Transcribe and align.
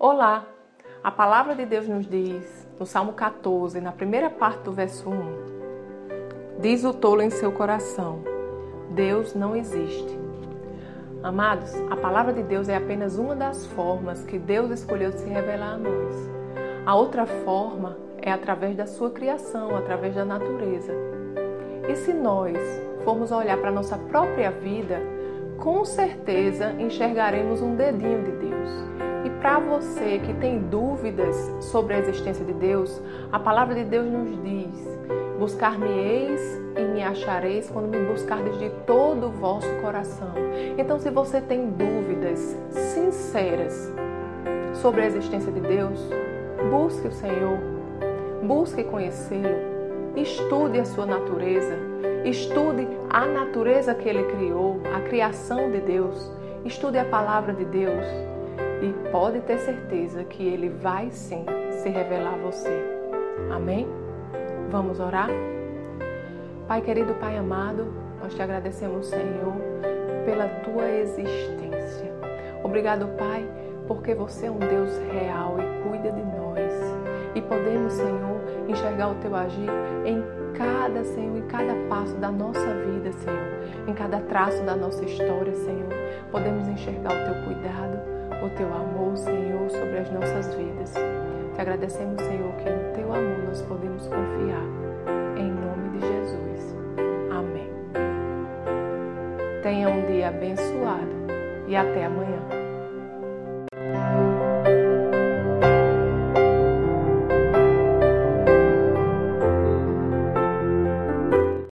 Olá! 0.00 0.46
A 1.02 1.10
palavra 1.10 1.56
de 1.56 1.66
Deus 1.66 1.88
nos 1.88 2.06
diz, 2.06 2.68
no 2.78 2.86
Salmo 2.86 3.14
14, 3.14 3.80
na 3.80 3.90
primeira 3.90 4.30
parte 4.30 4.62
do 4.62 4.70
verso 4.70 5.10
1, 5.10 6.60
diz 6.60 6.84
o 6.84 6.94
tolo 6.94 7.20
em 7.20 7.30
seu 7.30 7.50
coração: 7.50 8.20
Deus 8.90 9.34
não 9.34 9.56
existe. 9.56 10.16
Amados, 11.20 11.74
a 11.90 11.96
palavra 11.96 12.32
de 12.32 12.44
Deus 12.44 12.68
é 12.68 12.76
apenas 12.76 13.18
uma 13.18 13.34
das 13.34 13.66
formas 13.66 14.22
que 14.22 14.38
Deus 14.38 14.70
escolheu 14.70 15.10
de 15.10 15.18
se 15.18 15.28
revelar 15.28 15.72
a 15.72 15.78
nós. 15.78 16.30
A 16.86 16.94
outra 16.94 17.26
forma 17.26 17.96
é 18.22 18.30
através 18.30 18.76
da 18.76 18.86
sua 18.86 19.10
criação, 19.10 19.74
através 19.74 20.14
da 20.14 20.24
natureza. 20.24 20.92
E 21.88 21.96
se 21.96 22.12
nós 22.12 22.56
formos 23.02 23.32
olhar 23.32 23.58
para 23.58 23.70
a 23.70 23.74
nossa 23.74 23.98
própria 23.98 24.52
vida, 24.52 25.00
com 25.58 25.84
certeza 25.84 26.70
enxergaremos 26.78 27.60
um 27.60 27.74
dedinho 27.74 28.22
de 28.22 28.30
Deus. 28.30 28.98
Para 29.40 29.60
você 29.60 30.18
que 30.18 30.34
tem 30.34 30.58
dúvidas 30.58 31.36
sobre 31.60 31.94
a 31.94 31.98
existência 32.00 32.44
de 32.44 32.52
Deus, 32.52 33.00
a 33.30 33.38
palavra 33.38 33.76
de 33.76 33.84
Deus 33.84 34.06
nos 34.06 34.42
diz: 34.42 34.98
Buscar-me-eis 35.38 36.40
e 36.76 36.82
me 36.92 37.04
achareis 37.04 37.70
quando 37.70 37.86
me 37.86 38.04
buscardes 38.04 38.58
de 38.58 38.68
todo 38.84 39.28
o 39.28 39.30
vosso 39.30 39.68
coração. 39.80 40.32
Então, 40.76 40.98
se 40.98 41.08
você 41.10 41.40
tem 41.40 41.70
dúvidas 41.70 42.56
sinceras 42.70 43.92
sobre 44.74 45.02
a 45.02 45.06
existência 45.06 45.52
de 45.52 45.60
Deus, 45.60 46.00
busque 46.68 47.06
o 47.06 47.12
Senhor, 47.12 47.58
busque 48.42 48.82
conhecê-lo, 48.82 50.16
estude 50.16 50.80
a 50.80 50.84
sua 50.84 51.06
natureza, 51.06 51.76
estude 52.24 52.88
a 53.08 53.24
natureza 53.24 53.94
que 53.94 54.08
ele 54.08 54.24
criou, 54.24 54.80
a 54.92 55.00
criação 55.02 55.70
de 55.70 55.78
Deus, 55.78 56.28
estude 56.64 56.98
a 56.98 57.04
palavra 57.04 57.52
de 57.52 57.64
Deus 57.64 58.04
e 58.82 59.10
pode 59.10 59.40
ter 59.40 59.58
certeza 59.58 60.24
que 60.24 60.46
Ele 60.46 60.68
vai 60.68 61.10
sim 61.10 61.44
se 61.70 61.88
revelar 61.88 62.34
a 62.34 62.38
você. 62.38 62.70
Amém? 63.50 63.88
Vamos 64.70 65.00
orar? 65.00 65.28
Pai 66.66 66.80
querido, 66.82 67.14
Pai 67.14 67.36
amado, 67.36 67.92
nós 68.20 68.34
te 68.34 68.42
agradecemos, 68.42 69.06
Senhor, 69.06 69.54
pela 70.24 70.48
tua 70.62 70.88
existência. 70.88 72.12
Obrigado, 72.62 73.08
Pai, 73.16 73.48
porque 73.86 74.14
você 74.14 74.46
é 74.46 74.50
um 74.50 74.58
Deus 74.58 74.96
real 75.10 75.56
e 75.58 75.88
cuida 75.88 76.12
de 76.12 76.22
nós. 76.22 76.72
E 77.34 77.40
podemos, 77.40 77.94
Senhor, 77.94 78.40
enxergar 78.68 79.08
o 79.10 79.14
teu 79.16 79.34
agir 79.34 79.70
em 80.04 80.22
cada, 80.54 81.04
Senhor, 81.04 81.36
em 81.38 81.46
cada 81.46 81.74
passo 81.88 82.14
da 82.16 82.30
nossa 82.30 82.74
vida, 82.74 83.12
Senhor, 83.12 83.88
em 83.88 83.94
cada 83.94 84.20
traço 84.20 84.62
da 84.64 84.76
nossa 84.76 85.04
história, 85.04 85.54
Senhor. 85.54 85.88
Podemos 86.30 86.68
enxergar 86.68 87.12
o 87.12 87.24
teu 87.24 87.44
cuidado 87.44 88.17
o 88.42 88.48
teu 88.50 88.72
amor, 88.72 89.16
Senhor, 89.16 89.70
sobre 89.70 89.98
as 89.98 90.10
nossas 90.10 90.54
vidas. 90.54 90.94
Te 91.54 91.60
agradecemos, 91.60 92.22
Senhor, 92.22 92.52
que 92.56 92.70
no 92.70 92.92
teu 92.94 93.12
amor 93.12 93.38
nós 93.46 93.62
podemos 93.62 94.06
confiar. 94.06 94.62
Em 95.36 95.50
nome 95.50 95.98
de 95.98 96.06
Jesus. 96.06 96.76
Amém. 97.30 97.70
Tenha 99.62 99.88
um 99.88 100.06
dia 100.06 100.28
abençoado 100.28 101.08
e 101.66 101.76
até 101.76 102.06
amanhã. 102.06 102.57